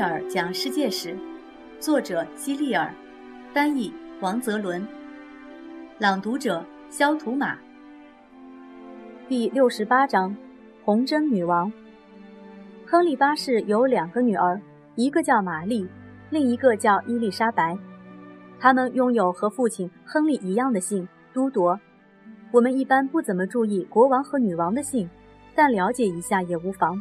[0.00, 1.16] 尔讲世界史，
[1.78, 2.92] 作者希利尔，
[3.52, 4.86] 翻译王泽伦，
[5.98, 7.58] 朗读者肖图马。
[9.28, 10.34] 第六十八章：
[10.84, 11.70] 红针女王。
[12.86, 14.60] 亨利八世有两个女儿，
[14.94, 15.86] 一个叫玛丽，
[16.30, 17.76] 另一个叫伊丽莎白。
[18.58, 21.78] 他们拥有和父亲亨利一样的姓都铎。
[22.52, 25.08] 我们一般不怎么注意国王和女王的姓，
[25.54, 27.00] 但了解一下也无妨。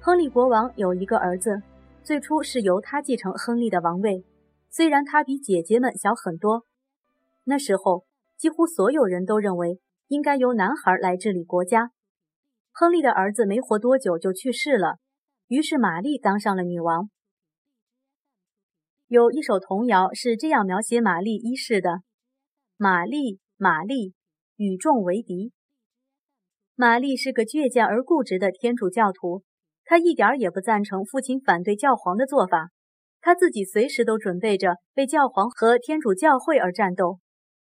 [0.00, 1.60] 亨利国王有一个儿子，
[2.08, 4.24] 最初是由他继承亨利的王位，
[4.70, 6.64] 虽然他比姐姐们小很多。
[7.44, 8.06] 那时候，
[8.38, 11.90] 几乎所有人都认为应该由男孩来治理国家。
[12.72, 14.96] 亨利的儿子没活多久就去世了，
[15.48, 17.10] 于是玛丽当上了女王。
[19.08, 22.00] 有一首童谣是这样描写玛丽一世的
[22.78, 24.14] ：“玛丽，玛丽。”
[24.56, 25.52] 与众为敌。
[26.74, 29.42] 玛丽是个倔强而固执的天主教徒，
[29.88, 32.68] 他一点也不赞成父亲反对教皇的做法。
[33.22, 37.20] 他自己随时都准备着为教皇和天主教会而战斗。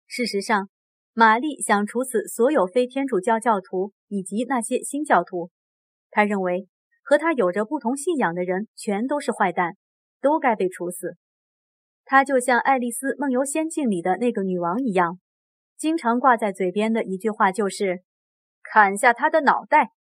[0.07, 0.69] 事实上，
[1.15, 5.51] 玛丽想处死所有非天主教教徒以及那些新教徒。
[6.11, 6.69] 他认为
[7.03, 9.77] 和他有着不同信仰的人全都是坏蛋，
[10.21, 11.17] 都该被处死。
[12.05, 15.19] 她就像《爱丽丝梦游仙境》里的那个女王一样。
[15.79, 18.03] 经常挂在嘴边的一句话就是
[18.63, 19.93] “砍下他的脑袋”。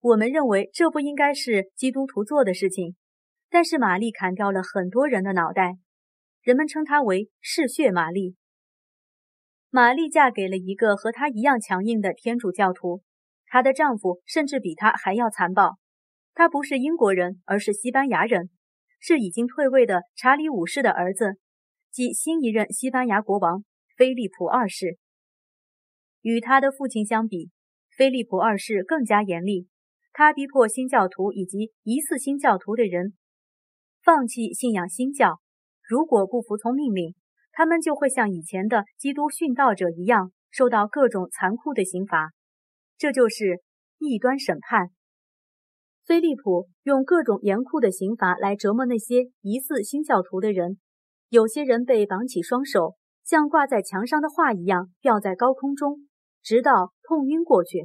[0.00, 2.96] 我们认为这不应该是基督徒做的事情，
[3.50, 5.76] 但是玛丽砍掉了很多人的脑袋，
[6.42, 8.34] 人们称她为“嗜血玛丽”。
[9.68, 13.02] 玛丽嫁给了一个和她一样强硬的天主教徒，
[13.46, 15.78] 她的丈夫甚至比她还要残暴。
[16.32, 18.48] 他不是英国人，而是西班牙人，
[19.00, 21.34] 是已经退位的查理五世的儿子。
[21.90, 23.64] 即新一任西班牙国王
[23.96, 24.96] 菲利普二世。
[26.22, 27.50] 与他的父亲相比，
[27.96, 29.68] 菲利普二世更加严厉。
[30.12, 33.14] 他逼迫新教徒以及疑似新教徒的人
[34.02, 35.40] 放弃信仰新教，
[35.82, 37.14] 如果不服从命令，
[37.52, 42.30] 他们就会像以前的基督殉道者一样受到各种残酷的刑罚。
[42.96, 43.62] 这就是
[43.98, 44.88] 异端审判。
[46.04, 50.78] 菲利普用各种严酷的刑罚来折磨那些疑似新教徒的人。
[51.28, 56.08] 有些人被绑起双手，像挂在墙上的画一样吊在高空中，
[56.42, 57.84] 直到痛晕过去；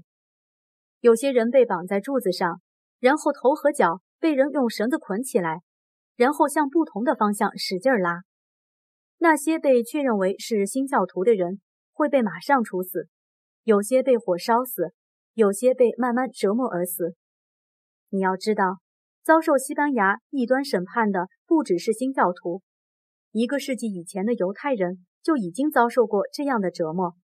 [1.06, 2.62] 有些人被绑在柱子上，
[3.00, 5.62] 然后头和脚被人用绳子捆起来，
[6.16, 8.24] 然后向不同的方向使劲拉。
[9.20, 11.62] 那些被确认为是新教徒的人
[11.94, 13.08] 会被马上处死，
[13.62, 14.96] 有些被火烧死，
[15.36, 17.14] 有些被慢慢折磨而死。
[18.10, 18.80] 你要知道，
[19.22, 22.64] 遭受西班牙异端审判的不只是新教徒。
[23.30, 27.16] 一个世纪以前的犹太人就已经遭受过这样的折磨，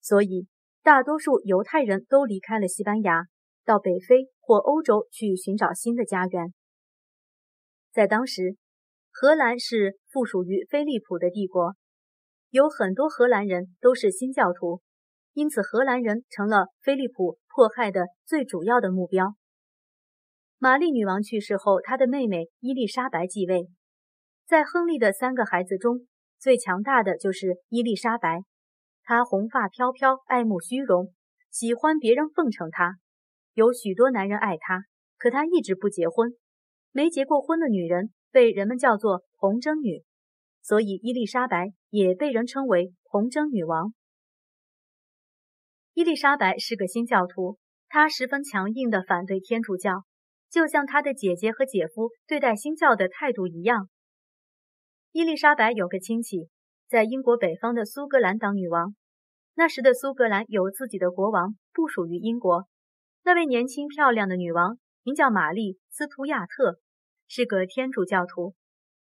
[0.00, 0.48] 所以
[0.82, 3.24] 大多数犹太人都离开了西班牙，
[3.64, 6.54] 到北非或欧洲去寻找新的家园。
[7.92, 8.56] 在当时，
[9.10, 11.74] 荷兰是附属于菲利普的帝国，
[12.50, 14.80] 有很多荷兰人都是新教徒，
[15.32, 19.34] 因此荷兰人成了菲利普迫害的最主要的目标。
[20.58, 23.68] 玛丽女王去世后，她的妹妹伊丽莎白继位。
[24.46, 26.06] 在亨利的三个孩子中，
[26.38, 28.44] 最强大的就是伊丽莎白。
[29.08, 31.14] 她红发飘飘，爱慕虚荣，
[31.50, 32.98] 喜欢别人奉承她。
[33.54, 34.84] 有许多男人爱她，
[35.16, 36.36] 可她一直不结婚。
[36.92, 40.04] 没结过婚的女人被人们叫做红针女，
[40.60, 43.94] 所以伊丽莎白也被人称为红针女王。
[45.94, 47.58] 伊丽莎白是个新教徒，
[47.88, 50.04] 她十分强硬地反对天主教，
[50.50, 53.88] 就像她的姐姐和姐夫对待新教的态度一样。
[55.12, 56.50] 伊丽莎白有个亲戚，
[56.90, 58.94] 在英国北方的苏格兰当女王。
[59.58, 62.68] 那时的苏格兰有自己的国王，不属于英国。
[63.24, 66.78] 那位年轻漂亮的女王名叫玛丽·斯图亚特，
[67.26, 68.54] 是个天主教徒，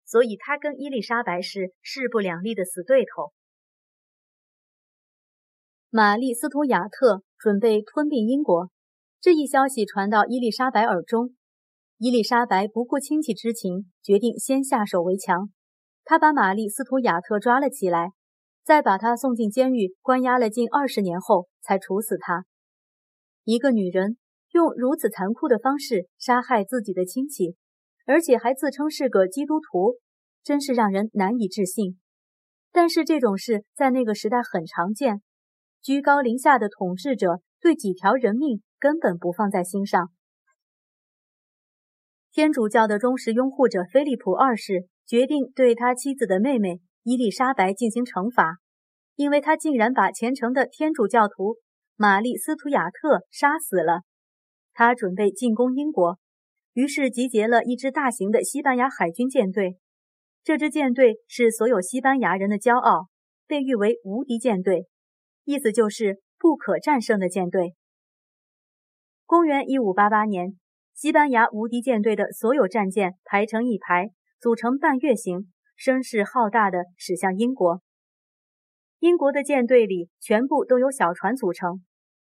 [0.06, 3.34] 所以她跟伊丽莎白是势不两立的死对头。
[5.90, 8.72] 玛丽·斯图亚特准备吞并英国，
[9.20, 11.36] 这一消息传到伊丽莎白耳中。
[11.98, 15.50] 伊丽莎白不顾亲戚之情，决定先下手为强。
[16.06, 18.12] 她把玛丽·斯图亚特抓了起来，
[18.66, 22.46] 再把他送进监狱关押了近二十年后，才处死他。
[23.44, 24.18] 一个女人
[24.54, 27.56] 用如此残酷的方式杀害自己的亲戚，
[28.08, 29.98] 而且还自称是个基督徒，
[30.44, 32.00] 真是让人难以置信。
[32.72, 35.22] 但是这种事在那个时代很常见，
[35.82, 40.10] 居高临下的统治者对几条人命根本不放在心上。
[42.32, 44.90] 天主教的忠实拥护者菲利普二世。
[45.08, 48.58] 决定对他妻子的妹妹伊丽莎白进行惩罚，
[49.14, 51.58] 因为他竟然把虔诚的天主教徒
[51.96, 54.02] 玛丽·斯图亚特杀死了。
[54.74, 56.18] 他准备进攻英国，
[56.74, 59.78] 于是集结了一支大型的西班牙海军舰队。
[60.44, 63.10] 这支舰队是所有西班牙人的骄傲，
[63.46, 64.88] 被誉为“无敌舰队”，
[65.46, 67.76] 意思就是不可战胜的舰队。
[69.28, 70.58] 公元一五八八年，
[70.96, 74.10] 西班牙无敌舰队的所有战舰排成一排，
[74.42, 77.82] 组成半月形，声势浩大的驶向英国。
[79.00, 81.84] 英国的舰队里全部都由小船组成。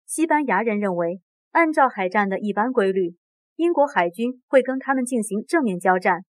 [0.06, 1.22] 西班牙人认为，
[1.52, 3.16] 按照海战的一般规律，
[3.56, 6.22] 英国海军会跟他们进行正面交战。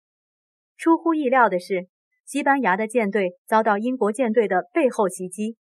[0.77, 1.89] 出乎意料的是，
[2.25, 5.57] 西班牙的舰队遭到英国舰队的背后袭击。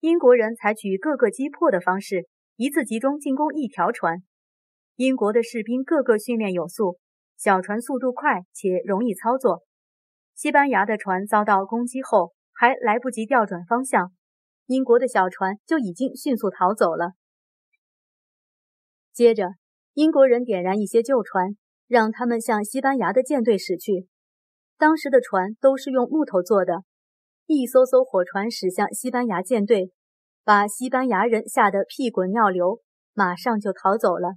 [0.00, 2.26] 英国人采取各个击破的方式，
[2.56, 4.22] 一次集中进攻一条船。
[4.96, 6.98] 英国的士兵个个训练有素，
[7.36, 9.62] 小船速度快且容易操作。
[10.38, 14.12] 西班牙的船遭到攻击后，还来不及调转方向，
[14.66, 17.14] 英国的小船就已经迅速逃走了。
[19.12, 19.54] 接着，
[19.94, 21.56] 英国人点燃一些旧船，
[21.88, 24.06] 让他们向西班牙的舰队驶去。
[24.76, 26.84] 当时的船都是用木头做的，
[27.46, 29.90] 一艘艘火船驶向西班牙舰队，
[30.44, 32.80] 把西班牙人吓得屁滚尿流，
[33.12, 34.34] 马上就逃走了。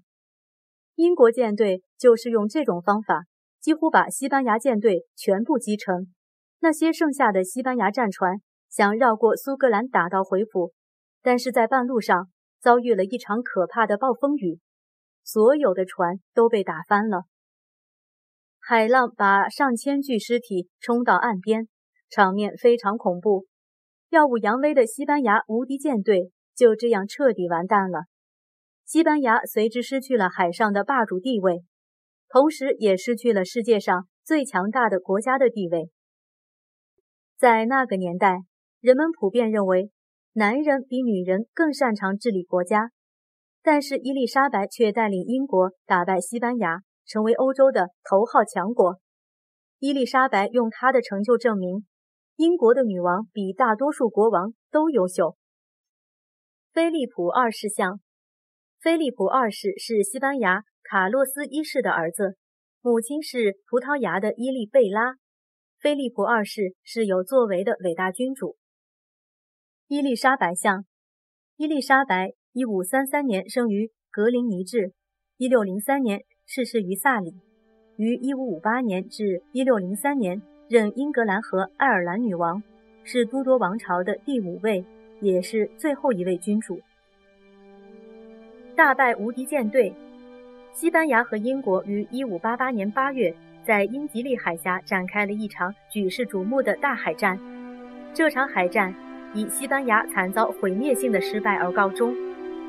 [0.95, 3.25] 英国舰队就是用这种方法，
[3.62, 6.13] 几乎把西班牙舰队全部击沉。
[6.60, 10.74] 那些剩下的西班牙战船想绕过苏格兰打道回府，
[11.22, 12.30] 但是在半路上
[12.60, 14.60] 遭遇了一场可怕的暴风雨，
[15.24, 17.24] 所有的船都被打翻了。
[18.60, 21.68] 海浪把上千具尸体冲到岸边，
[22.10, 23.48] 场面非常恐怖。
[24.10, 28.02] 耀武扬威的西班牙无敌舰队就这样彻底完蛋了。
[28.86, 31.63] 西班牙随之失去了海上的霸主地位，
[32.31, 35.89] 同时也失去了世界上最强大的国家的地位。
[37.38, 38.38] 在那个年代，
[38.80, 39.92] 人们普遍认为
[40.33, 42.92] 男人比女人更擅长治理国家，
[43.62, 46.81] 但是伊丽莎白却带领英国打败西班牙。
[47.04, 49.01] 成为欧洲的头号强国，
[49.80, 51.86] 伊丽莎白用她的成就证明，
[52.38, 55.36] 英国的女王比大多数国王都优秀。
[56.72, 58.00] 菲利普二世像，
[58.80, 62.36] 菲利普二世是西班牙卡洛斯一世的儿子，
[62.82, 65.16] 母亲是葡萄牙的伊丽贝拉。
[65.80, 68.58] 菲利普二世是有作为的伟大君主。
[69.88, 70.84] 伊丽莎白像，
[71.56, 74.92] 伊丽莎白一五三三年生于格林尼治，
[75.38, 76.26] 一六零三年。
[76.46, 77.36] 逝世于萨里，
[77.96, 82.62] 于1558年至1603年任英格兰和爱尔兰女王，
[83.06, 84.84] 是都铎王朝的第五位，
[85.22, 86.82] 也是最后一位君主。
[88.76, 89.94] 大败无敌舰队，
[90.74, 97.40] 西班牙和英国于1588年8月在英吉利海峡展开了一场举世瞩目的大海战。
[98.14, 98.94] 这场海战
[99.34, 102.16] 以西班牙惨遭毁灭性的失败而告终，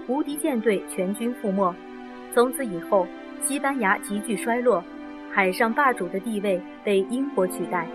[0.08, 1.74] 无敌舰队全军覆没。
[2.34, 3.06] 从此以后。
[3.44, 4.84] 西班牙急剧衰落，
[5.32, 7.88] 海上霸主的地位被英国取代。